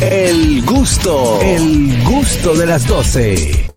El 0.00 0.64
gusto, 0.64 1.40
el 1.40 2.02
gusto 2.02 2.54
de 2.54 2.66
las 2.66 2.86
12. 2.86 3.70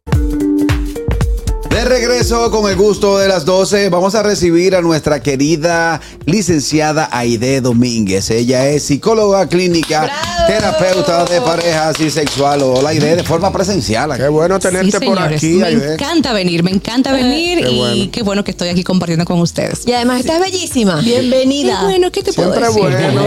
De 1.70 1.86
regreso 1.86 2.50
con 2.50 2.70
el 2.70 2.76
gusto 2.76 3.20
de 3.20 3.28
las 3.28 3.46
12, 3.46 3.90
vamos 3.90 4.16
a 4.16 4.24
recibir 4.24 4.76
a 4.76 4.82
nuestra 4.82 5.22
querida 5.22 6.02
licenciada 6.26 7.08
Aide 7.12 7.62
Domínguez. 7.62 8.32
Ella 8.32 8.68
es 8.68 8.84
psicóloga 8.84 9.48
clínica, 9.48 10.12
terapeuta 10.48 11.26
de 11.26 11.42
parejas 11.42 12.00
y 12.00 12.10
sexual. 12.10 12.62
Hola 12.64 12.90
Aide, 12.90 13.16
de 13.18 13.24
forma 13.24 13.52
presencial. 13.52 14.16
Qué 14.18 14.28
bueno 14.30 14.58
tenerte 14.60 14.98
Sí, 15.00 15.06
por 15.06 15.20
aquí, 15.20 15.48
Me 15.54 15.68
Aide. 15.68 15.94
encanta 15.94 16.34
venir, 16.34 16.64
me 16.64 16.72
encanta 16.72 17.12
venir 17.12 17.60
Qué 17.64 17.70
y 17.72 17.78
bueno. 17.78 18.12
qué 18.12 18.24
bueno 18.24 18.44
que 18.44 18.52
estoy 18.52 18.70
aquí 18.70 18.84
compartiendo 18.84 19.26
con 19.26 19.40
ustedes. 19.42 19.86
Y 19.86 19.94
además 19.94 20.22
estás 20.22 20.40
bellísima. 20.40 21.00
Qué 21.04 21.20
Bienvenida. 21.20 21.84
bueno, 21.84 22.12
¿qué 22.12 22.24
te 22.24 22.34
puedo 22.34 22.54
Siempre 22.54 22.68
decir? 22.68 23.00
bueno. 23.02 23.26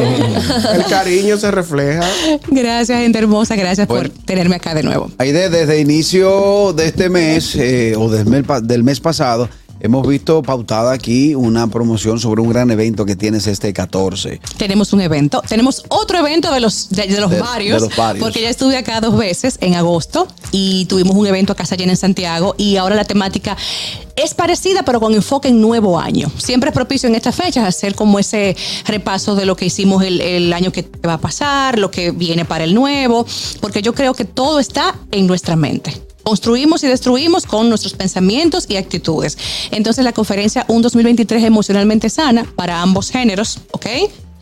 El 0.75 0.85
cariño 0.85 1.37
se 1.37 1.51
refleja. 1.51 2.01
Gracias, 2.48 2.98
gente 3.01 3.19
hermosa, 3.19 3.55
gracias 3.57 3.87
Bueno. 3.87 4.09
por 4.11 4.25
tenerme 4.25 4.57
acá 4.57 4.75
de 4.75 4.83
nuevo. 4.83 5.11
Aide, 5.19 5.51
desde 5.51 5.80
inicio 5.80 6.73
de 6.73 6.87
este 6.87 7.09
mes 7.09 7.55
eh, 7.57 7.95
o 7.97 8.09
del 8.09 8.27
mes, 8.27 8.45
del 8.62 8.83
mes 8.83 9.01
pasado, 9.01 9.48
hemos 9.80 10.07
visto 10.07 10.43
pautada 10.43 10.93
aquí 10.93 11.34
una 11.34 11.66
promoción 11.69 12.19
sobre 12.20 12.41
un 12.43 12.51
gran 12.51 12.70
evento 12.70 13.05
que 13.07 13.16
tienes 13.16 13.47
este 13.47 13.73
14. 13.73 14.41
Tenemos 14.56 14.93
un 14.93 15.01
evento, 15.01 15.43
tenemos 15.48 15.83
otro 15.89 16.19
evento 16.19 16.53
de 16.53 16.61
los 16.61 16.91
de, 16.91 17.06
de 17.06 17.20
los, 17.20 17.30
De- 17.30 17.41
varios, 17.41 17.80
de 17.83 17.89
los 17.89 17.97
varios. 17.97 18.23
porque 18.25 18.41
ya 18.43 18.51
estuve 18.51 18.77
acá 18.77 19.01
dos 19.01 19.16
veces 19.16 19.59
en 19.61 19.75
agosto 19.75 20.29
y 20.53 20.84
tuvimos 20.87 21.16
un 21.16 21.27
evento 21.27 21.53
a 21.53 21.56
Casa 21.56 21.77
Llena 21.77 21.93
en 21.93 21.97
Santiago 21.98 22.55
y 22.59 22.77
ahora 22.77 22.95
la 22.95 23.05
temática 23.05 23.56
es 24.16 24.34
parecida 24.34 24.83
pero 24.84 25.01
con 25.01 25.15
enfoque 25.15 25.48
en 25.48 25.61
nuevo 25.61 25.98
año. 25.98 26.31
Siempre 26.37 26.70
es 26.70 26.75
propicio 26.75 27.09
en 27.09 27.15
estas 27.15 27.34
fechas 27.37 27.67
hacer 27.67 27.95
como 27.95 28.19
ese 28.19 28.56
repaso 28.87 29.34
de 29.34 29.47
lo 29.47 29.56
que 29.56 29.67
hicimos 29.67 30.03
el, 30.05 30.20
el 30.20 30.53
año 30.53 30.73
que 30.73 30.87
va 31.06 31.15
a 31.15 31.19
pasar, 31.20 31.78
lo 31.78 31.91
que 31.91 32.11
viene 32.11 32.45
para 32.45 32.65
el 32.65 32.75
nuevo, 32.75 33.27
porque 33.61 33.81
yo 33.83 33.95
creo 33.95 34.15
que 34.15 34.25
todo 34.25 34.61
está 34.61 34.95
en 35.11 35.27
nuestra 35.27 35.56
mente. 35.56 36.03
Construimos 36.30 36.84
y 36.84 36.86
destruimos 36.86 37.45
con 37.45 37.69
nuestros 37.69 37.95
pensamientos 37.95 38.67
y 38.69 38.77
actitudes. 38.77 39.36
Entonces 39.73 40.05
la 40.05 40.12
conferencia 40.12 40.64
Un 40.69 40.81
2023 40.81 41.42
emocionalmente 41.42 42.09
sana 42.09 42.47
para 42.55 42.81
ambos 42.81 43.11
géneros, 43.11 43.59
¿ok? 43.73 43.86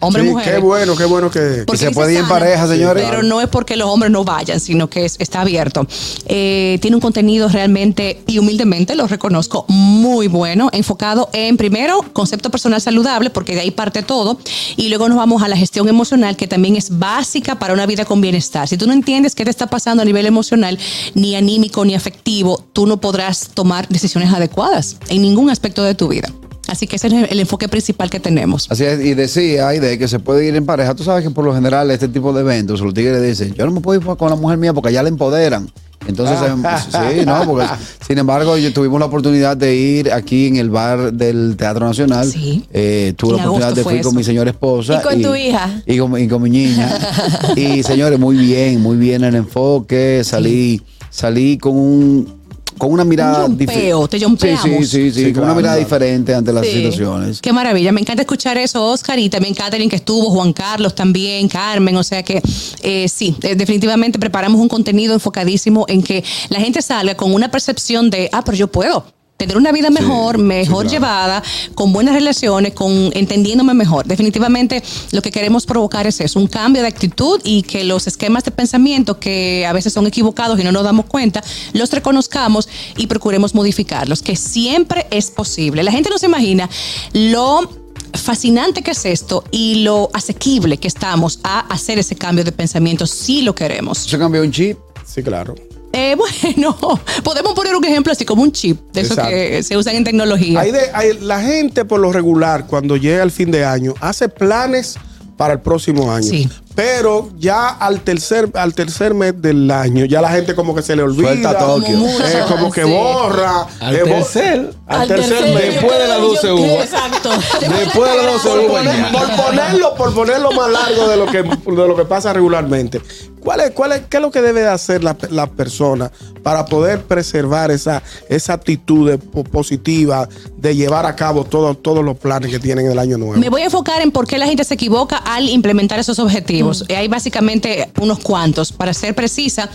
Hombre 0.00 0.22
Sí, 0.22 0.34
qué 0.44 0.58
bueno, 0.58 0.94
qué 0.96 1.04
bueno 1.04 1.30
que. 1.30 1.64
Se 1.76 1.90
puede 1.90 2.12
ir 2.12 2.20
en 2.20 2.28
pareja, 2.28 2.68
señores. 2.68 3.04
Pero 3.08 3.22
no 3.24 3.40
es 3.40 3.48
porque 3.48 3.76
los 3.76 3.88
hombres 3.88 4.12
no 4.12 4.22
vayan, 4.24 4.60
sino 4.60 4.88
que 4.88 5.04
es- 5.04 5.16
está 5.18 5.40
abierto. 5.40 5.86
Eh, 6.26 6.78
tiene 6.80 6.96
un 6.96 7.00
contenido 7.00 7.48
realmente, 7.48 8.22
y 8.26 8.38
humildemente 8.38 8.94
lo 8.94 9.06
reconozco, 9.08 9.64
muy 9.68 10.28
bueno, 10.28 10.68
enfocado 10.72 11.28
en, 11.32 11.56
primero, 11.56 12.04
concepto 12.12 12.50
personal 12.50 12.80
saludable, 12.80 13.30
porque 13.30 13.54
de 13.54 13.62
ahí 13.62 13.70
parte 13.72 14.02
todo, 14.02 14.38
y 14.76 14.88
luego 14.88 15.08
nos 15.08 15.18
vamos 15.18 15.42
a 15.42 15.48
la 15.48 15.56
gestión 15.56 15.88
emocional, 15.88 16.36
que 16.36 16.46
también 16.46 16.76
es 16.76 16.98
básica 16.98 17.58
para 17.58 17.72
una 17.74 17.86
vida 17.86 18.04
con 18.04 18.20
bienestar. 18.20 18.68
Si 18.68 18.76
tú 18.76 18.86
no 18.86 18.92
entiendes 18.92 19.34
qué 19.34 19.44
te 19.44 19.50
está 19.50 19.66
pasando 19.66 20.02
a 20.02 20.06
nivel 20.06 20.26
emocional, 20.26 20.78
ni 21.14 21.34
anímico, 21.34 21.84
ni 21.84 21.94
afectivo, 21.96 22.64
tú 22.72 22.86
no 22.86 23.00
podrás 23.00 23.48
tomar 23.52 23.88
decisiones 23.88 24.32
adecuadas 24.32 24.96
en 25.08 25.22
ningún 25.22 25.50
aspecto 25.50 25.82
de 25.82 25.94
tu 25.96 26.06
vida. 26.08 26.30
Así 26.68 26.86
que 26.86 26.96
ese 26.96 27.08
es 27.08 27.30
el, 27.30 27.40
enfoque 27.40 27.66
principal 27.66 28.10
que 28.10 28.20
tenemos. 28.20 28.70
Así 28.70 28.84
es, 28.84 29.00
y 29.04 29.14
decía 29.14 29.68
Aide 29.68 29.98
que 29.98 30.06
se 30.06 30.18
puede 30.18 30.46
ir 30.46 30.54
en 30.54 30.66
pareja. 30.66 30.94
Tú 30.94 31.02
sabes 31.02 31.24
que 31.24 31.30
por 31.30 31.44
lo 31.44 31.54
general 31.54 31.90
este 31.90 32.08
tipo 32.08 32.32
de 32.32 32.42
eventos, 32.42 32.80
los 32.80 32.92
tigres 32.92 33.22
dicen, 33.22 33.54
yo 33.54 33.64
no 33.64 33.72
me 33.72 33.80
puedo 33.80 33.98
ir 33.98 34.16
con 34.16 34.30
la 34.30 34.36
mujer 34.36 34.58
mía 34.58 34.74
porque 34.74 34.92
ya 34.92 35.02
la 35.02 35.08
empoderan. 35.08 35.68
Entonces, 36.06 36.38
em, 36.48 36.62
sí, 36.90 37.26
no, 37.26 37.44
porque 37.44 37.66
sin 38.06 38.18
embargo, 38.18 38.56
yo 38.56 38.72
tuvimos 38.72 39.00
la 39.00 39.06
oportunidad 39.06 39.56
de 39.56 39.74
ir 39.76 40.12
aquí 40.12 40.46
en 40.46 40.56
el 40.56 40.70
bar 40.70 41.12
del 41.12 41.56
Teatro 41.56 41.86
Nacional. 41.86 42.30
Sí. 42.30 42.64
Eh, 42.72 43.14
tuve 43.16 43.36
la 43.36 43.48
oportunidad 43.48 43.74
de 43.74 43.96
ir 43.96 44.02
con 44.02 44.14
mi 44.14 44.24
señora 44.24 44.50
esposa. 44.50 45.00
¿Y 45.00 45.02
con 45.02 45.22
tu 45.22 45.34
hija? 45.34 45.82
Y 45.86 45.98
con, 45.98 46.18
y 46.18 46.28
con 46.28 46.42
mi 46.42 46.50
niña. 46.50 46.90
y 47.56 47.82
señores, 47.82 48.18
muy 48.18 48.36
bien, 48.36 48.80
muy 48.80 48.96
bien 48.96 49.24
el 49.24 49.34
enfoque. 49.34 50.22
Salí, 50.24 50.82
salí 51.10 51.58
con 51.58 51.76
un 51.76 52.37
con 52.78 52.92
una 52.92 53.04
mirada 53.04 53.44
Un 53.44 53.58
yompeo, 53.58 54.04
dife- 54.04 54.08
te 54.08 54.18
yompeamos. 54.18 54.62
Sí, 54.62 54.70
sí, 54.78 54.84
sí, 54.84 55.12
sí, 55.12 55.24
Sí, 55.26 55.32
con 55.32 55.44
una 55.44 55.54
mirada 55.54 55.74
claro. 55.76 55.84
diferente 55.88 56.34
ante 56.34 56.52
las 56.52 56.64
Sí. 56.66 56.72
situaciones. 56.74 57.40
Qué 57.40 57.52
maravilla, 57.52 57.92
me 57.92 58.00
encanta 58.00 58.22
escuchar 58.22 58.56
eso, 58.58 58.84
Oscar, 58.86 59.18
y 59.18 59.28
también 59.28 59.54
Catherine 59.54 59.90
que 59.90 59.96
estuvo, 59.96 60.30
Juan 60.30 60.52
Carlos 60.52 60.94
también, 60.94 61.48
Carmen, 61.48 61.96
o 61.96 62.04
sea 62.04 62.22
que 62.22 62.40
eh, 62.82 63.08
sí, 63.08 63.36
eh, 63.42 63.54
definitivamente 63.56 64.18
preparamos 64.18 64.60
un 64.60 64.68
contenido 64.68 65.14
enfocadísimo 65.14 65.84
en 65.88 66.02
que 66.02 66.24
la 66.48 66.60
gente 66.60 66.80
salga 66.82 67.14
con 67.16 67.34
una 67.34 67.50
percepción 67.50 68.10
de, 68.10 68.28
ah, 68.32 68.42
pero 68.44 68.56
yo 68.56 68.68
puedo. 68.68 69.04
Tener 69.38 69.56
una 69.56 69.70
vida 69.70 69.88
mejor, 69.90 70.36
mejor 70.36 70.88
llevada, 70.88 71.44
con 71.76 71.92
buenas 71.92 72.12
relaciones, 72.12 72.72
con 72.74 72.90
entendiéndome 73.14 73.72
mejor. 73.72 74.04
Definitivamente 74.04 74.82
lo 75.12 75.22
que 75.22 75.30
queremos 75.30 75.64
provocar 75.64 76.08
es 76.08 76.20
eso, 76.20 76.40
un 76.40 76.48
cambio 76.48 76.82
de 76.82 76.88
actitud 76.88 77.40
y 77.44 77.62
que 77.62 77.84
los 77.84 78.08
esquemas 78.08 78.42
de 78.42 78.50
pensamiento 78.50 79.20
que 79.20 79.64
a 79.64 79.72
veces 79.72 79.92
son 79.92 80.08
equivocados 80.08 80.58
y 80.58 80.64
no 80.64 80.72
nos 80.72 80.82
damos 80.82 81.06
cuenta, 81.06 81.40
los 81.72 81.92
reconozcamos 81.92 82.68
y 82.96 83.06
procuremos 83.06 83.54
modificarlos, 83.54 84.22
que 84.22 84.34
siempre 84.34 85.06
es 85.12 85.30
posible. 85.30 85.84
La 85.84 85.92
gente 85.92 86.10
no 86.10 86.18
se 86.18 86.26
imagina 86.26 86.68
lo 87.12 87.70
fascinante 88.14 88.82
que 88.82 88.90
es 88.90 89.04
esto 89.04 89.44
y 89.52 89.84
lo 89.84 90.10
asequible 90.14 90.78
que 90.78 90.88
estamos 90.88 91.38
a 91.44 91.60
hacer 91.60 92.00
ese 92.00 92.16
cambio 92.16 92.42
de 92.42 92.50
pensamiento 92.50 93.06
si 93.06 93.42
lo 93.42 93.54
queremos. 93.54 93.98
¿Se 93.98 94.18
cambió 94.18 94.42
un 94.42 94.50
chip? 94.50 94.78
Sí, 95.06 95.22
claro. 95.22 95.54
Eh, 95.98 96.16
bueno, 96.54 96.76
podemos 97.24 97.54
poner 97.54 97.74
un 97.74 97.84
ejemplo 97.84 98.12
así 98.12 98.24
como 98.24 98.42
un 98.42 98.52
chip 98.52 98.80
de 98.92 99.00
esos 99.00 99.12
Exacto. 99.18 99.30
que 99.34 99.62
se 99.64 99.76
usan 99.76 99.96
en 99.96 100.04
tecnología. 100.04 100.60
Hay 100.60 100.70
de- 100.70 100.90
hay- 100.94 101.18
la 101.20 101.40
gente 101.40 101.84
por 101.84 101.98
lo 102.00 102.12
regular, 102.12 102.66
cuando 102.66 102.96
llega 102.96 103.22
el 103.24 103.32
fin 103.32 103.50
de 103.50 103.64
año, 103.64 103.94
hace 104.00 104.28
planes 104.28 104.96
para 105.36 105.54
el 105.54 105.60
próximo 105.60 106.10
año. 106.12 106.28
Sí. 106.28 106.48
Pero 106.74 107.30
ya 107.38 107.68
al 107.68 108.00
tercer, 108.02 108.50
al 108.54 108.72
tercer 108.74 109.12
mes 109.14 109.40
del 109.42 109.68
año, 109.70 110.04
ya 110.04 110.20
la 110.20 110.30
gente 110.30 110.54
como 110.54 110.74
que 110.76 110.82
se 110.82 110.94
le 110.94 111.02
olvida. 111.02 111.28
Suelta 111.30 111.58
Tokio. 111.58 111.86
Como 111.96 112.06
mucho, 112.06 112.24
eh, 112.26 112.42
como 112.48 112.70
que 112.70 112.84
Sí. 112.84 112.90
borra. 112.90 113.66
Al 113.80 113.96
eh, 113.96 114.02
tercer. 114.04 114.70
Al 114.86 115.08
tercer 115.08 115.54
mes. 115.54 115.74
Después 115.74 115.98
de 115.98 116.08
las 116.08 116.20
12 116.20 116.52
uvas. 116.52 116.84
Exacto. 116.84 117.30
Después 117.60 118.10
de 118.12 118.16
las 118.16 118.26
12 118.42 118.48
por, 118.48 118.58
uvas 118.70 118.86
por 119.12 119.44
ponerlo, 119.46 119.94
por 119.96 120.14
ponerlo 120.14 120.52
más 120.52 120.70
largo 120.70 121.08
de 121.08 121.16
lo 121.16 121.26
que, 121.26 121.42
de 121.42 121.88
lo 121.88 121.96
que 121.96 122.04
pasa 122.04 122.32
regularmente. 122.32 123.00
¿Cuál 123.40 123.60
es, 123.60 123.70
cuál 123.72 123.92
es, 123.92 124.02
¿Qué 124.08 124.16
es 124.18 124.22
lo 124.22 124.30
que 124.30 124.42
debe 124.42 124.60
de 124.60 124.68
hacer 124.68 125.02
la, 125.04 125.16
la 125.30 125.46
persona 125.46 126.10
para 126.42 126.64
poder 126.66 127.02
preservar 127.02 127.70
esa, 127.70 128.02
esa 128.28 128.52
actitud 128.54 129.10
de- 129.10 129.18
positiva 129.18 130.28
de 130.56 130.74
llevar 130.74 131.06
a 131.06 131.14
cabo 131.16 131.44
todo- 131.44 131.74
todos 131.74 132.04
los 132.04 132.16
planes 132.16 132.50
que 132.50 132.58
tienen 132.58 132.86
en 132.86 132.92
el 132.92 132.98
año 132.98 133.18
nuevo? 133.18 133.36
Me 133.38 133.48
voy 133.48 133.62
a 133.62 133.66
enfocar 133.66 134.02
en 134.02 134.10
por 134.10 134.26
qué 134.26 134.38
la 134.38 134.46
gente 134.46 134.64
se 134.64 134.74
equivoca 134.74 135.16
al 135.18 135.48
implementar 135.48 135.98
esos 135.98 136.18
objetivos. 136.18 136.84
Eh, 136.88 136.96
Hay 136.96 137.08
básicamente 137.08 137.90
unos 138.00 138.18
cuantos. 138.20 138.72
Para 138.72 138.92
ser 138.94 139.14
precisa, 139.14 139.68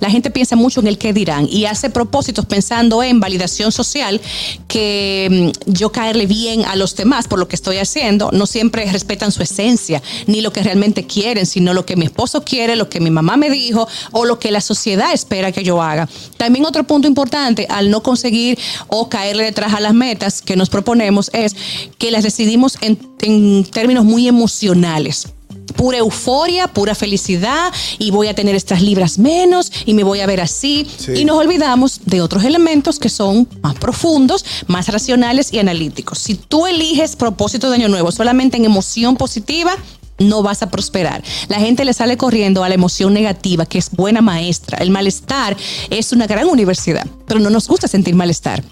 la 0.00 0.10
gente 0.10 0.30
piensa 0.30 0.56
mucho 0.56 0.80
en 0.80 0.86
el 0.86 0.98
qué 0.98 1.12
dirán 1.12 1.46
y 1.50 1.64
hace 1.66 1.90
propósitos 1.90 2.46
pensando 2.46 3.02
en 3.02 3.20
validación 3.20 3.72
social, 3.72 4.20
que 4.66 5.52
mm, 5.66 5.70
yo 5.72 5.92
caerle 5.92 6.26
bien 6.26 6.64
a 6.64 6.76
los 6.76 6.94
demás 6.96 7.26
por 7.28 7.38
lo 7.38 7.48
que 7.48 7.56
estoy 7.56 7.78
haciendo. 7.78 8.30
No 8.32 8.46
siempre 8.46 8.90
respetan 8.90 9.32
su 9.32 9.42
esencia, 9.42 10.02
ni 10.26 10.40
lo 10.40 10.52
que 10.52 10.62
realmente 10.62 11.04
quieren, 11.06 11.46
sino 11.46 11.74
lo 11.74 11.84
que 11.86 11.96
mi 11.96 12.04
esposo 12.04 12.42
quiere, 12.44 12.76
lo 12.76 12.88
que 12.88 13.00
mi 13.00 13.07
mamá 13.10 13.36
me 13.36 13.50
dijo 13.50 13.88
o 14.12 14.24
lo 14.24 14.38
que 14.38 14.50
la 14.50 14.60
sociedad 14.60 15.12
espera 15.12 15.52
que 15.52 15.62
yo 15.62 15.82
haga. 15.82 16.08
También 16.36 16.64
otro 16.64 16.84
punto 16.84 17.08
importante 17.08 17.66
al 17.68 17.90
no 17.90 18.02
conseguir 18.02 18.58
o 18.88 19.08
caerle 19.08 19.44
detrás 19.44 19.74
a 19.74 19.80
las 19.80 19.94
metas 19.94 20.42
que 20.42 20.56
nos 20.56 20.68
proponemos 20.68 21.30
es 21.32 21.56
que 21.98 22.10
las 22.10 22.24
decidimos 22.24 22.78
en, 22.80 22.98
en 23.20 23.64
términos 23.64 24.04
muy 24.04 24.28
emocionales. 24.28 25.28
Pura 25.76 25.98
euforia, 25.98 26.66
pura 26.66 26.94
felicidad 26.94 27.72
y 27.98 28.10
voy 28.10 28.28
a 28.28 28.34
tener 28.34 28.56
estas 28.56 28.80
libras 28.80 29.18
menos 29.18 29.70
y 29.84 29.92
me 29.92 30.02
voy 30.02 30.20
a 30.20 30.26
ver 30.26 30.40
así. 30.40 30.86
Sí. 30.96 31.12
Y 31.14 31.24
nos 31.24 31.36
olvidamos 31.36 32.00
de 32.06 32.22
otros 32.22 32.44
elementos 32.44 32.98
que 32.98 33.10
son 33.10 33.46
más 33.62 33.74
profundos, 33.74 34.44
más 34.66 34.88
racionales 34.88 35.52
y 35.52 35.58
analíticos. 35.58 36.18
Si 36.18 36.34
tú 36.34 36.66
eliges 36.66 37.16
propósito 37.16 37.68
de 37.68 37.76
año 37.76 37.88
nuevo 37.88 38.10
solamente 38.10 38.56
en 38.56 38.64
emoción 38.64 39.16
positiva, 39.16 39.76
no 40.18 40.42
vas 40.42 40.62
a 40.62 40.70
prosperar. 40.70 41.22
La 41.48 41.56
gente 41.58 41.84
le 41.84 41.92
sale 41.92 42.16
corriendo 42.16 42.64
a 42.64 42.68
la 42.68 42.74
emoción 42.74 43.14
negativa, 43.14 43.66
que 43.66 43.78
es 43.78 43.90
buena 43.90 44.20
maestra. 44.20 44.78
El 44.78 44.90
malestar 44.90 45.56
es 45.90 46.12
una 46.12 46.26
gran 46.26 46.48
universidad, 46.48 47.06
pero 47.26 47.40
no 47.40 47.50
nos 47.50 47.68
gusta 47.68 47.88
sentir 47.88 48.14
malestar. 48.14 48.62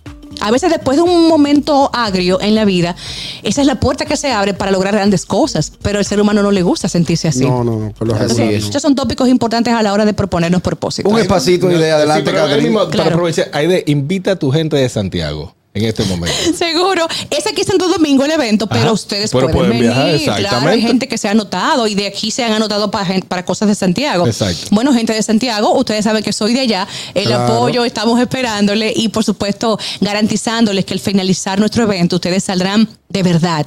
A 0.43 0.51
veces 0.51 0.71
después 0.71 0.99
de 0.99 1.03
un 1.03 1.29
momento 1.29 1.89
agrio 1.95 2.39
en 2.43 2.55
la 2.55 2.67
vida, 2.67 2.95
esa 3.43 3.63
es 3.63 3.67
la 3.67 3.81
puerta 3.81 4.05
que 4.05 4.19
se 4.19 4.33
abre 4.33 4.53
para 4.53 4.71
lograr 4.71 4.93
grandes 4.95 5.25
cosas, 5.25 5.73
pero 5.81 5.99
al 5.99 6.05
ser 6.05 6.21
humano 6.21 6.43
no 6.43 6.51
le 6.51 6.63
gusta 6.63 6.89
sentirse 6.91 7.29
así. 7.29 7.41
No, 7.47 7.65
no, 7.65 7.79
no. 7.79 7.93
por 7.93 8.07
lo 8.07 8.15
Así 8.15 8.25
regular, 8.29 8.53
es. 8.53 8.61
no. 8.61 8.67
Estos 8.67 8.83
son 8.83 8.95
tópicos 8.95 9.29
importantes 9.31 9.73
a 9.73 9.83
la 9.83 9.95
hora 9.95 10.05
de 10.05 10.13
proponernos 10.13 10.61
propósitos. 10.61 11.11
Un 11.11 11.19
espacito 11.19 11.71
y 11.71 11.77
de 11.77 11.91
adelante, 11.91 12.21
Sí, 12.21 12.31
pero 12.31 12.39
Catherine. 12.45 12.69
mismo, 12.69 12.81
para 12.81 12.91
Claro. 12.91 13.11
aprovechar, 13.13 13.49
Aide, 13.55 13.85
invita 13.87 14.33
a 14.33 14.37
tu 14.37 14.51
gente 14.53 14.77
de 14.77 14.89
Santiago 14.91 15.55
en 15.77 15.85
este 15.85 16.05
momento. 16.05 16.37
Seguro. 16.59 17.07
Es 17.31 17.47
aquí 17.47 17.63
Santo 17.65 17.89
Domingo 17.89 18.25
el 18.25 18.31
evento, 18.31 18.67
pero 18.67 18.83
Ajá. 18.85 18.93
ustedes 18.93 19.31
Pero 19.31 19.51
pueden, 19.51 19.69
pueden 19.71 19.81
viajar, 19.83 20.07
venir. 20.07 20.23
claro, 20.25 20.37
hay 20.39 20.45
exactamente. 20.45 20.87
gente 20.87 21.09
que 21.09 21.19
se 21.19 21.29
ha 21.29 21.33
anotado 21.33 21.87
y 21.87 21.95
de 21.95 22.07
aquí 22.07 22.31
se 22.31 22.45
han 22.45 22.53
anotado 22.53 22.91
para, 22.91 23.21
para 23.29 23.45
cosas 23.45 23.69
de 23.69 23.75
Santiago. 23.75 24.27
Exacto. 24.27 24.69
Bueno, 24.71 24.93
gente 24.95 25.13
de 25.13 25.23
Santiago, 25.23 25.73
ustedes 25.79 26.05
saben 26.05 26.23
que 26.23 26.33
soy 26.33 26.55
de 26.55 26.61
allá. 26.61 26.89
El 27.15 27.27
Claro. 27.27 27.55
apoyo, 27.55 27.85
estamos 27.85 28.21
esperándole 28.21 28.93
y 28.97 29.09
por 29.09 29.25
supuesto 29.25 29.79
garantizándoles 30.01 30.85
que 30.85 30.95
al 30.95 31.01
finalizar 31.01 31.59
nuestro 31.59 31.83
evento 31.85 32.17
ustedes 32.17 32.45
saldrán 32.45 32.89
de 33.09 33.23
verdad 33.23 33.67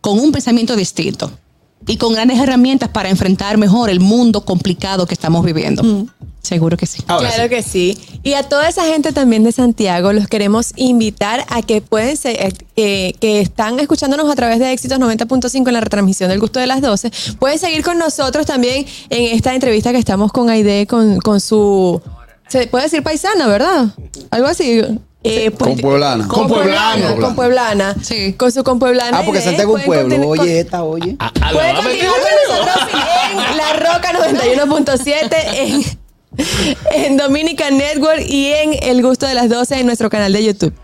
con 0.00 0.18
un 0.18 0.30
pensamiento 0.32 0.76
distinto. 0.76 1.30
y 1.86 1.96
con 1.96 2.12
grandes 2.12 2.38
herramientas 2.38 2.88
para 2.90 3.08
enfrentar 3.08 3.56
mejor 3.56 3.88
el 3.88 4.00
mundo 4.00 4.44
complicado 4.44 5.06
que 5.06 5.14
estamos 5.14 5.42
viviendo. 5.44 5.82
Seguro 6.48 6.78
que 6.78 6.86
sí. 6.86 7.04
Ahora 7.08 7.28
claro 7.28 7.42
sí. 7.42 7.48
que 7.50 7.62
sí. 7.62 7.98
Y 8.22 8.32
a 8.32 8.42
toda 8.42 8.70
esa 8.70 8.82
gente 8.86 9.12
también 9.12 9.44
de 9.44 9.52
Santiago 9.52 10.14
los 10.14 10.28
queremos 10.28 10.72
invitar 10.76 11.44
a 11.50 11.60
que 11.60 11.82
pueden 11.82 12.16
ser, 12.16 12.54
eh, 12.76 13.12
que, 13.20 13.40
están 13.40 13.78
escuchándonos 13.80 14.30
a 14.30 14.34
través 14.34 14.58
de 14.58 14.72
Éxitos 14.72 14.98
90.5 14.98 15.68
en 15.68 15.74
la 15.74 15.80
retransmisión 15.82 16.30
del 16.30 16.40
gusto 16.40 16.58
de 16.58 16.66
las 16.66 16.80
12. 16.80 17.10
Pueden 17.38 17.58
seguir 17.58 17.84
con 17.84 17.98
nosotros 17.98 18.46
también 18.46 18.86
en 19.10 19.36
esta 19.36 19.54
entrevista 19.54 19.92
que 19.92 19.98
estamos 19.98 20.32
con 20.32 20.48
Aide, 20.48 20.86
con, 20.86 21.18
con 21.18 21.38
su... 21.38 22.00
Se 22.48 22.66
puede 22.66 22.84
decir 22.84 23.02
paisana, 23.02 23.46
¿verdad? 23.46 23.88
Algo 24.30 24.46
así. 24.46 24.80
Eh, 25.24 25.50
Con 25.50 25.72
pues, 25.72 25.82
pueblana. 25.82 26.28
Con 26.28 26.48
pueblana. 26.48 27.14
Con 27.16 27.34
pueblana. 27.34 27.94
Sí. 28.02 28.32
Con 28.34 28.52
su 28.52 28.64
compueblana. 28.64 29.18
Ah, 29.18 29.22
porque 29.24 29.42
Santiago 29.42 29.76
es 29.76 29.84
un 29.84 29.86
pueblo. 29.86 30.28
Oye, 30.28 30.60
esta, 30.60 30.82
oye. 30.82 31.16
A- 31.18 31.30
Pueden 31.52 31.76
continuar 31.76 32.14
con 32.20 32.56
nosotros 32.56 32.88
en 33.50 33.56
La 33.56 33.72
Roca 33.74 34.12
91.7 34.12 35.36
en, 35.54 35.98
en 36.94 37.16
Dominican 37.16 37.78
Network 37.78 38.22
y 38.26 38.52
en 38.52 38.74
El 38.82 39.02
Gusto 39.02 39.26
de 39.26 39.34
las 39.34 39.48
12 39.48 39.80
en 39.80 39.86
nuestro 39.86 40.10
canal 40.10 40.32
de 40.32 40.44
YouTube. 40.44 40.74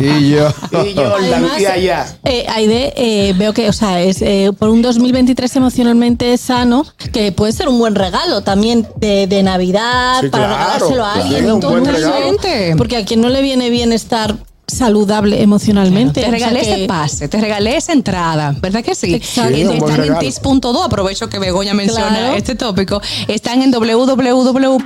yo. 0.00 0.04
y 0.04 0.30
yo. 0.30 0.48
Y 0.84 0.94
Jordan, 0.94 1.24
Además, 1.32 1.60
y 1.60 1.66
allá. 1.66 2.16
eh, 2.24 2.46
Aide, 2.48 2.92
eh, 2.96 3.34
veo 3.36 3.52
que, 3.52 3.68
o 3.68 3.72
sea, 3.72 4.00
es 4.02 4.20
eh, 4.22 4.50
por 4.58 4.68
un 4.68 4.82
2023 4.82 5.56
emocionalmente 5.56 6.36
sano, 6.38 6.84
que 7.12 7.32
puede 7.32 7.52
ser 7.52 7.68
un 7.68 7.78
buen 7.78 7.94
regalo 7.94 8.42
también 8.42 8.86
de, 8.96 9.26
de 9.26 9.42
Navidad, 9.42 10.20
Sí, 10.22 10.28
para 10.28 10.46
claro, 10.46 10.58
regalárselo 10.60 11.04
a 11.04 11.12
claro. 11.14 11.22
alguien. 11.28 11.50
Un 11.52 11.60
buen 11.60 11.76
Entonces, 11.78 12.04
regalo. 12.04 12.76
Porque 12.78 12.96
a 12.96 13.04
quien 13.04 13.20
no 13.20 13.28
le 13.28 13.42
viene 13.42 13.70
bien 13.70 13.92
estar 13.92 14.36
saludable 14.76 15.42
emocionalmente. 15.42 16.20
Te 16.20 16.26
o 16.26 16.30
sea 16.30 16.32
regalé 16.32 16.60
que- 16.60 16.72
ese 16.74 16.86
pase, 16.86 17.28
te 17.28 17.40
regalé 17.40 17.76
esa 17.76 17.92
entrada, 17.92 18.54
¿verdad 18.60 18.82
que 18.82 18.94
sí? 18.94 19.14
Exacto. 19.14 19.54
Sí, 19.54 19.62
están 19.62 20.04
en 20.04 20.18
tips.do, 20.18 20.82
aprovecho 20.82 21.28
que 21.28 21.38
Begoña 21.38 21.74
menciona 21.74 22.08
Claro. 22.08 22.34
este 22.34 22.54
tópico. 22.54 23.00
Están 23.28 23.62
en 23.62 23.70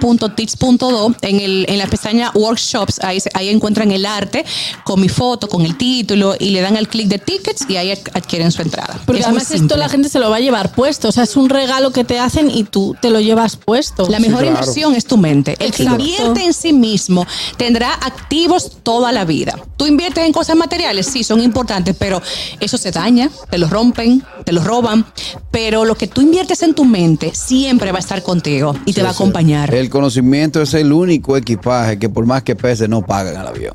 www.tips.do, 0.00 1.14
en, 1.22 1.40
el, 1.40 1.66
en 1.68 1.78
la 1.78 1.86
pestaña 1.86 2.30
Workshops, 2.34 3.00
ahí, 3.02 3.18
ahí 3.34 3.48
encuentran 3.48 3.90
el 3.92 4.06
arte 4.06 4.44
con 4.84 5.00
mi 5.00 5.08
foto, 5.08 5.48
con 5.48 5.62
el 5.62 5.76
título 5.76 6.34
y 6.38 6.50
le 6.50 6.60
dan 6.60 6.76
al 6.76 6.88
clic 6.88 7.08
de 7.08 7.18
tickets 7.18 7.64
y 7.68 7.76
ahí 7.76 7.92
ad- 7.92 7.98
adquieren 8.14 8.50
su 8.52 8.62
entrada. 8.62 8.98
Porque 9.06 9.20
Es 9.20 9.26
además 9.26 9.50
esto 9.50 9.76
la 9.76 9.88
gente 9.88 10.08
se 10.08 10.18
lo 10.18 10.30
va 10.30 10.36
a 10.36 10.40
llevar 10.40 10.72
puesto. 10.72 11.08
O 11.08 11.12
sea, 11.12 11.24
es 11.24 11.36
un 11.36 11.48
regalo 11.48 11.90
que 11.92 12.04
te 12.04 12.18
hacen 12.18 12.50
y 12.50 12.64
tú 12.64 12.96
te 13.00 13.10
lo 13.10 13.20
llevas 13.20 13.56
puesto. 13.56 14.06
La 14.08 14.18
mejor 14.18 14.40
claro. 14.42 14.56
inversión 14.58 14.94
es 14.94 15.04
tu 15.06 15.16
mente. 15.16 15.56
El 15.58 15.72
que 15.72 15.84
invierte 15.84 16.44
en 16.44 16.52
sí 16.52 16.72
mismo 16.72 17.26
tendrá 17.56 17.92
activos 17.94 18.78
toda 18.82 19.12
la 19.12 19.24
vida. 19.24 19.58
Tú 19.76 19.86
inviertes 19.86 20.24
en 20.24 20.32
cosas 20.32 20.56
materiales, 20.56 21.06
sí, 21.06 21.22
son 21.22 21.40
importantes, 21.40 21.94
pero 21.98 22.22
eso 22.60 22.78
se 22.78 22.90
daña, 22.90 23.30
te 23.50 23.58
lo 23.58 23.68
rompen, 23.68 24.22
te 24.44 24.52
lo 24.52 24.64
roban. 24.64 25.04
Pero 25.50 25.84
lo 25.84 25.94
que 25.94 26.06
tú 26.06 26.22
inviertes 26.22 26.62
en 26.62 26.74
tu 26.74 26.84
mente 26.84 27.34
siempre 27.34 27.92
va 27.92 27.98
a 27.98 28.00
estar 28.00 28.22
contigo 28.22 28.74
y 28.86 28.92
te 28.92 29.02
va 29.02 29.10
a 29.10 29.12
acompañar. 29.12 29.74
El 29.74 29.90
conocimiento 29.90 30.62
es 30.62 30.72
el 30.74 30.92
único 30.92 31.36
equipaje 31.36 31.98
que 31.98 32.08
por 32.08 32.24
más 32.26 32.42
que 32.42 32.56
pese 32.56 32.88
no 32.88 33.02
pagan 33.02 33.40
el 33.40 33.46
avión. 33.46 33.74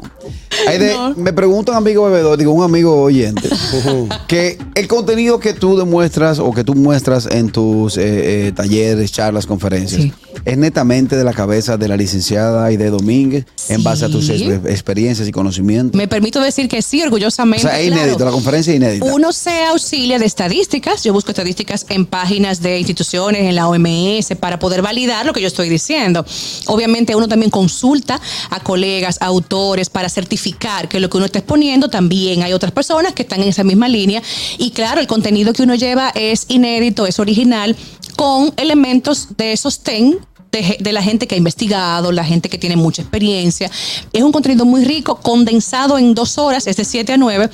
Hay 0.68 0.78
de- 0.78 0.96
Me 1.18 1.34
pregunta 1.34 1.72
un 1.72 1.78
amigo 1.78 2.06
bebedor, 2.06 2.38
digo 2.38 2.52
un 2.52 2.64
amigo 2.64 3.02
oyente, 3.02 3.50
que 4.28 4.58
el 4.76 4.88
contenido 4.88 5.40
que 5.40 5.54
tú 5.54 5.78
demuestras 5.78 6.40
o 6.40 6.52
que 6.54 6.64
tú 6.64 6.76
muestras 6.76 7.26
en 7.28 7.50
tus 7.52 7.98
eh, 7.98 8.48
eh, 8.48 8.52
talleres, 8.52 9.12
charlas, 9.12 9.46
conferencias, 9.46 10.02
Sí. 10.02 10.14
es 10.46 10.58
netamente 10.58 11.16
de 11.16 11.24
la 11.24 11.34
cabeza 11.34 11.78
de 11.78 11.88
la 11.88 11.98
licenciada 11.98 12.66
Aide 12.66 12.90
Domínguez 12.90 13.46
en 13.70 13.84
base 13.84 14.06
a 14.06 14.10
tus 14.10 14.28
Sí. 14.28 14.44
ex- 14.44 14.66
experiencias 14.66 15.28
y 15.28 15.32
conocimientos. 15.32 15.98
Me 15.98 16.08
permito 16.08 16.40
decir 16.42 16.68
que 16.68 16.82
sí, 16.82 17.02
o 17.02 17.06
orgullosamente. 17.06 17.68
sea, 17.68 17.80
es 17.80 17.88
inédito, 17.88 18.18
claro. 18.18 18.26
la 18.26 18.32
conferencia 18.32 18.72
es 18.72 18.78
inédita. 18.78 19.06
Uno 19.06 19.34
se 19.34 19.64
auxilia 19.66 20.20
de 20.20 20.26
estadísticas. 20.26 21.04
Yo 21.04 21.14
busco 21.14 21.32
estadísticas 21.32 21.86
en 21.90 22.06
páginas 22.06 22.62
de 22.62 22.80
instituciones, 22.80 23.42
en 23.44 23.56
la 23.56 23.68
OMS, 23.68 24.36
para 24.40 24.60
poder 24.60 24.82
validar 24.82 25.26
lo 25.26 25.34
que 25.34 25.42
yo 25.42 25.48
estoy 25.48 25.70
diciendo. 25.70 26.26
Obviamente, 26.68 27.16
uno 27.16 27.28
también 27.28 27.50
consulta 27.52 28.20
a 28.50 28.60
colegas, 28.62 29.18
autores, 29.22 29.90
para 29.90 30.10
certificar 30.10 30.51
que 30.54 31.00
lo 31.00 31.10
que 31.10 31.18
uno 31.18 31.26
está 31.26 31.40
exponiendo 31.40 31.90
también 31.90 32.44
hay 32.44 32.54
otras 32.54 32.72
personas 32.72 33.14
que 33.14 33.24
están 33.24 33.42
en 33.42 33.50
esa 33.50 33.64
misma 33.64 33.88
línea. 33.88 34.22
Y 34.58 34.72
claro, 34.72 35.02
el 35.02 35.08
contenido 35.08 35.54
que 35.54 35.64
uno 35.64 35.76
lleva 35.76 36.10
es 36.16 36.46
inédito, 36.50 37.06
es 37.06 37.20
original, 37.20 37.76
con 38.16 38.54
elementos 38.58 39.30
de 39.38 39.56
sostén 39.58 40.20
de, 40.52 40.78
de 40.80 40.92
la 40.92 41.02
gente 41.02 41.28
que 41.28 41.36
ha 41.36 41.38
investigado, 41.38 42.12
la 42.12 42.26
gente 42.26 42.50
que 42.50 42.58
tiene 42.58 42.76
mucha 42.76 43.02
experiencia. 43.02 43.72
Es 44.12 44.22
un 44.22 44.32
contenido 44.32 44.66
muy 44.66 44.84
rico, 44.84 45.16
condensado 45.16 45.98
en 45.98 46.14
dos 46.14 46.38
horas, 46.38 46.68
es 46.68 46.78
de 46.78 46.86
7 46.86 47.14
a 47.14 47.18
9. 47.18 47.50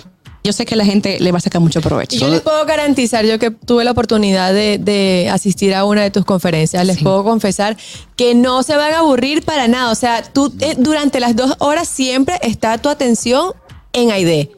Yo 0.48 0.54
sé 0.54 0.66
que 0.66 0.77
la 0.77 0.86
gente 0.86 1.20
le 1.20 1.34
va 1.34 1.39
a 1.39 1.42
sacar 1.42 1.60
mucho 1.60 1.82
provecho. 1.82 2.16
Yo 2.18 2.30
les 2.30 2.39
puedo 2.39 2.66
garantizar, 2.66 3.25
yo 3.25 3.38
que 3.38 3.51
tuve 3.51 3.84
la 3.84 3.92
oportunidad 3.92 4.54
de, 4.54 4.77
de 4.77 5.30
asistir 5.30 5.75
a 5.75 5.84
una 5.84 6.04
de 6.04 6.10
tus 6.10 6.24
conferencias, 6.24 6.86
les 6.88 6.96
Sí. 7.00 7.04
puedo 7.04 7.25
confesar 7.25 7.75
que 8.16 8.34
no 8.34 8.63
se 8.63 8.77
van 8.77 8.94
a 8.94 9.00
aburrir 9.00 9.44
para 9.44 9.68
nada. 9.68 9.92
O 9.92 9.96
sea, 9.96 10.24
tú 10.24 10.54
eh, 10.62 10.75
durante 10.77 11.20
las 11.20 11.36
dos 11.36 11.56
horas 11.60 11.89
siempre 11.89 12.39
está 12.44 12.77
tu 12.77 12.88
atención 12.88 13.51
en 13.92 14.12
Aide. 14.12 14.50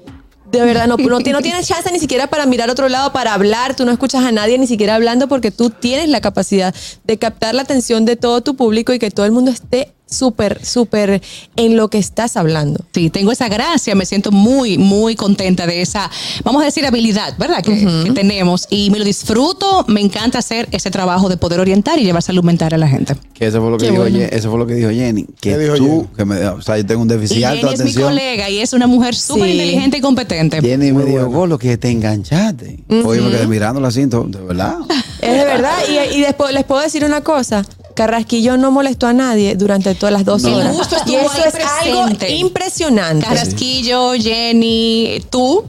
De 0.51 0.61
verdad, 0.61 0.87
no, 0.87 0.97
no, 0.97 1.19
no 1.19 1.41
tienes 1.41 1.67
chance 1.67 1.91
ni 1.91 1.99
siquiera 1.99 2.27
para 2.27 2.45
mirar 2.45 2.69
a 2.69 2.71
otro 2.73 2.87
lado, 2.87 3.11
para 3.11 3.33
hablar. 3.33 3.75
Tú 3.75 3.83
no 3.85 3.91
escuchas 3.91 4.23
a 4.23 4.31
nadie 4.31 4.59
ni 4.59 4.67
siquiera 4.67 4.93
hablando 4.93 5.27
porque 5.27 5.49
tú 5.49 5.71
tienes 5.71 6.07
la 6.09 6.21
capacidad 6.21 6.73
de 7.03 7.17
captar 7.17 7.55
la 7.55 7.63
atención 7.63 8.05
de 8.05 8.15
todo 8.15 8.41
tu 8.41 8.55
público 8.55 8.93
y 8.93 8.99
que 8.99 9.09
todo 9.09 9.25
el 9.25 9.31
mundo 9.31 9.49
esté 9.51 9.93
súper, 10.09 10.65
súper 10.65 11.21
en 11.55 11.75
lo 11.77 11.89
que 11.89 11.97
estás 11.97 12.37
hablando. 12.37 12.83
Sí, 12.93 13.09
tengo 13.09 13.31
esa 13.31 13.47
gracia, 13.49 13.95
me 13.95 14.05
siento 14.05 14.31
muy, 14.31 14.77
muy 14.77 15.15
contenta 15.15 15.67
de 15.67 15.81
esa, 15.81 16.09
vamos 16.43 16.61
a 16.61 16.65
decir, 16.65 16.85
habilidad, 16.85 17.35
¿verdad? 17.37 17.63
Que, 17.63 17.85
que 18.05 18.11
tenemos 18.11 18.67
y 18.69 18.89
me 18.89 18.99
lo 18.99 19.05
disfruto, 19.05 19.85
me 19.87 20.01
encanta 20.01 20.39
hacer 20.39 20.67
ese 20.71 20.91
trabajo 20.91 21.29
de 21.29 21.37
poder 21.37 21.59
orientar 21.59 21.99
y 21.99 22.03
llevar 22.03 22.23
salud 22.23 22.43
mental 22.43 22.73
a 22.73 22.77
la 22.77 22.87
gente. 22.87 23.15
Que 23.33 23.47
eso 23.47 23.61
fue 23.61 23.71
lo 23.71 23.77
que 23.77 23.85
Qué 23.85 23.91
dijo, 23.91 24.03
bueno. 24.03 24.17
Ye- 24.17 24.35
eso 24.35 24.49
fue 24.49 24.59
lo 24.59 24.67
que 24.67 24.73
dijo 24.75 24.89
Jenny. 24.89 25.23
Que 25.39 25.51
¿Qué 25.51 25.57
dijo 25.57 25.75
tú, 25.75 25.85
Jenny? 25.85 26.07
que 26.17 26.25
me, 26.25 26.47
o 26.47 26.61
sea, 26.61 26.77
yo 26.77 26.85
tengo 26.85 27.01
un 27.01 27.07
déficit 27.07 27.37
Y 27.37 27.43
alto 27.45 27.69
Jenny 27.69 27.89
es 27.89 27.95
mi 27.95 28.01
colega 28.03 28.49
y 28.49 28.59
es 28.59 28.73
una 28.73 28.87
mujer 28.87 29.15
súper 29.15 29.45
Sí. 29.45 29.51
inteligente 29.51 29.97
y 29.97 30.01
competente. 30.01 30.61
Jenny 30.61 30.91
me 30.91 31.03
dijo, 31.05 31.25
bueno. 31.25 31.29
Golo, 31.29 31.57
que 31.59 31.77
te 31.77 31.89
enganchaste. 31.89 32.83
Oye, 33.05 33.21
me 33.21 33.31
quedé 33.31 33.47
mirándola 33.47 33.87
así, 33.89 34.05
de 34.05 34.17
verdad. 34.41 34.75
Es 35.21 35.33
de 35.37 35.43
verdad. 35.45 35.77
Y, 35.89 36.17
y 36.17 36.21
después 36.21 36.53
les 36.53 36.63
puedo 36.65 36.81
decir 36.81 37.03
una 37.05 37.21
cosa. 37.21 37.65
Carrasquillo 37.99 38.55
no 38.55 38.71
molestó 38.71 39.07
a 39.07 39.13
nadie 39.13 39.55
durante 39.55 39.93
todas 39.93 40.13
las 40.13 40.23
dos 40.23 40.43
No. 40.43 40.55
horas. 40.55 40.75
Y 41.05 41.15
eso 41.15 41.45
es 41.45 41.55
algo 41.85 42.05
impresionante. 42.29 43.25
Carrasquillo, 43.25 44.13
Jenny, 44.13 45.21
tú, 45.29 45.65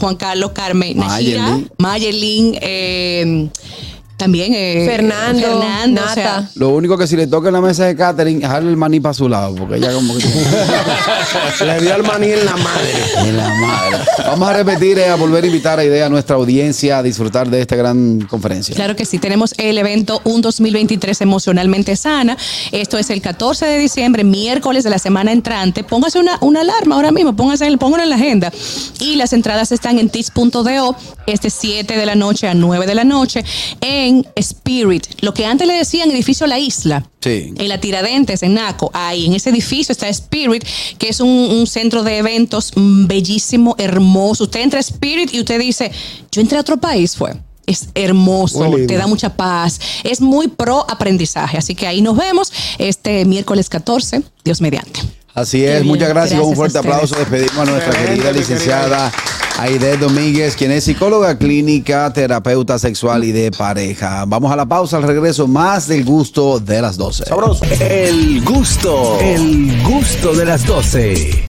Juan 0.00 0.16
Carlos, 0.16 0.52
Carmen, 0.52 0.96
Najira, 0.96 1.42
Mayerlin. 1.42 1.70
Mayerlin, 1.78 2.58
eh, 2.62 3.48
También 4.16 4.54
eh, 4.54 4.86
Fernando, 4.88 5.40
Fernando, 5.42 6.00
o 6.00 6.04
Nata. 6.04 6.14
sea, 6.14 6.50
Lo 6.54 6.70
único 6.70 6.96
que 6.96 7.06
si 7.06 7.16
le 7.16 7.26
toca 7.26 7.48
en 7.48 7.54
la 7.54 7.60
mesa 7.60 7.84
de 7.84 7.96
catering, 7.96 8.40
dejarle 8.40 8.70
el 8.70 8.76
maní 8.76 9.00
para 9.00 9.12
su 9.12 9.28
lado, 9.28 9.54
porque 9.56 9.76
ella 9.76 9.92
como 9.92 10.16
que... 10.16 10.24
Le 11.64 11.80
dio 11.80 11.94
al 11.94 12.02
maní 12.04 12.30
en 12.30 12.44
la 12.44 12.56
madre. 12.56 12.92
En 13.28 13.36
la 13.36 13.48
madre. 13.48 13.98
Vamos 14.18 14.48
a 14.48 14.52
repetir, 14.52 14.98
eh, 14.98 15.08
a 15.08 15.16
volver 15.16 15.42
a 15.44 15.46
invitar 15.46 15.78
a 15.78 15.84
idea 15.84 16.06
a 16.06 16.08
nuestra 16.08 16.36
audiencia 16.36 16.98
a 16.98 17.02
disfrutar 17.02 17.48
de 17.48 17.60
esta 17.60 17.74
gran 17.76 18.20
conferencia. 18.20 18.74
Claro 18.74 18.94
que 18.94 19.04
sí, 19.04 19.18
tenemos 19.18 19.54
el 19.58 19.78
evento 19.78 20.20
Un 20.24 20.42
2023 20.42 21.20
emocionalmente 21.20 21.96
sana. 21.96 22.36
Esto 22.70 22.98
es 22.98 23.10
el 23.10 23.20
14 23.20 23.66
de 23.66 23.78
diciembre, 23.78 24.22
miércoles 24.24 24.84
de 24.84 24.90
la 24.90 24.98
semana 24.98 25.32
entrante. 25.32 25.82
Póngase 25.84 26.18
una, 26.18 26.38
una 26.40 26.60
alarma 26.60 26.96
ahora 26.96 27.10
mismo, 27.12 27.34
póngase, 27.34 27.64
póngalo 27.78 28.02
en 28.04 28.10
la 28.10 28.16
agenda. 28.16 28.52
Y 29.00 29.16
las 29.16 29.32
entradas 29.32 29.72
están 29.72 29.98
en 29.98 30.08
tis.do, 30.08 30.96
este 31.26 31.50
7 31.50 31.96
de 31.96 32.06
la 32.06 32.14
noche 32.14 32.46
a 32.48 32.54
9 32.54 32.86
de 32.86 32.94
la 32.94 33.04
noche, 33.04 33.44
en 33.80 34.03
Spirit, 34.36 35.06
lo 35.20 35.34
que 35.34 35.46
antes 35.46 35.66
le 35.66 35.74
decían 35.74 36.10
edificio 36.10 36.46
La 36.46 36.58
Isla. 36.58 37.08
Sí. 37.20 37.52
En 37.56 37.68
la 37.68 37.80
Tiradentes, 37.80 38.42
en 38.42 38.54
Naco, 38.54 38.90
ahí 38.92 39.26
en 39.26 39.34
ese 39.34 39.50
edificio 39.50 39.92
está 39.92 40.08
Spirit, 40.08 40.64
que 40.98 41.08
es 41.08 41.20
un, 41.20 41.28
un 41.28 41.66
centro 41.66 42.02
de 42.02 42.18
eventos 42.18 42.72
bellísimo, 42.76 43.74
hermoso. 43.78 44.44
Usted 44.44 44.60
entra 44.60 44.78
a 44.78 44.80
Spirit 44.80 45.32
y 45.32 45.40
usted 45.40 45.58
dice, 45.58 45.90
yo 46.30 46.40
entré 46.40 46.58
a 46.58 46.60
otro 46.60 46.76
país, 46.78 47.16
fue. 47.16 47.34
Es 47.66 47.88
hermoso, 47.94 48.70
te 48.86 48.96
da 48.96 49.06
mucha 49.06 49.34
paz, 49.36 49.80
es 50.02 50.20
muy 50.20 50.48
pro 50.48 50.84
aprendizaje. 50.88 51.56
Así 51.56 51.74
que 51.74 51.86
ahí 51.86 52.02
nos 52.02 52.16
vemos 52.16 52.52
este 52.78 53.24
miércoles 53.24 53.70
14, 53.70 54.22
Dios 54.44 54.60
mediante. 54.60 55.00
Así 55.34 55.64
es, 55.64 55.82
bien. 55.82 55.86
muchas 55.86 56.08
gracias. 56.08 56.40
Con 56.40 56.50
un 56.50 56.56
fuerte 56.56 56.78
Gracias 56.78 56.94
aplauso 56.94 57.16
despedimos 57.16 57.58
a 57.58 57.70
nuestra 57.70 57.92
Excelente, 57.92 58.22
querida 58.22 58.32
licenciada 58.32 59.12
Aide 59.58 59.96
Domínguez, 59.96 60.56
quien 60.56 60.72
es 60.72 60.84
psicóloga 60.84 61.38
clínica, 61.38 62.12
terapeuta 62.12 62.76
sexual 62.78 63.22
y 63.22 63.30
de 63.30 63.52
pareja. 63.52 64.24
Vamos 64.26 64.52
a 64.52 64.56
la 64.56 64.66
pausa, 64.66 64.96
al 64.96 65.04
regreso, 65.04 65.46
más 65.46 65.86
del 65.86 66.04
gusto 66.04 66.58
de 66.58 66.82
las 66.82 66.96
12. 66.96 67.26
Sabroso. 67.26 67.64
El 67.80 68.44
gusto, 68.44 69.18
el 69.20 69.80
gusto 69.82 70.34
de 70.34 70.44
las 70.44 70.66
12. 70.66 71.42